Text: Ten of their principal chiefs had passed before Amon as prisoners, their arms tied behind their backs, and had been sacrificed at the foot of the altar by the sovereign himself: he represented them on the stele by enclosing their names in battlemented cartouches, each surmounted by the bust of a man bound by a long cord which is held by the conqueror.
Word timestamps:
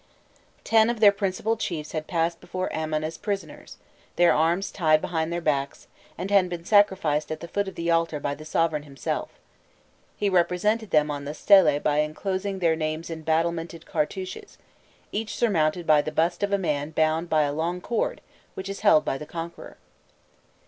Ten 0.63 0.89
of 0.89 0.99
their 0.99 1.11
principal 1.11 1.55
chiefs 1.55 1.91
had 1.91 2.07
passed 2.07 2.41
before 2.41 2.73
Amon 2.73 3.03
as 3.03 3.19
prisoners, 3.19 3.77
their 4.15 4.33
arms 4.33 4.71
tied 4.71 4.99
behind 4.99 5.31
their 5.31 5.41
backs, 5.41 5.85
and 6.17 6.31
had 6.31 6.49
been 6.49 6.65
sacrificed 6.65 7.31
at 7.31 7.39
the 7.39 7.47
foot 7.47 7.67
of 7.67 7.75
the 7.75 7.91
altar 7.91 8.19
by 8.19 8.33
the 8.33 8.43
sovereign 8.43 8.81
himself: 8.81 9.29
he 10.17 10.27
represented 10.27 10.89
them 10.89 11.11
on 11.11 11.25
the 11.25 11.35
stele 11.35 11.79
by 11.81 11.99
enclosing 11.99 12.57
their 12.57 12.75
names 12.75 13.11
in 13.11 13.21
battlemented 13.21 13.85
cartouches, 13.85 14.57
each 15.11 15.35
surmounted 15.35 15.85
by 15.85 16.01
the 16.01 16.11
bust 16.11 16.41
of 16.41 16.51
a 16.51 16.57
man 16.57 16.89
bound 16.89 17.29
by 17.29 17.43
a 17.43 17.53
long 17.53 17.79
cord 17.79 18.21
which 18.55 18.69
is 18.69 18.79
held 18.79 19.05
by 19.05 19.19
the 19.19 19.27
conqueror. 19.27 19.77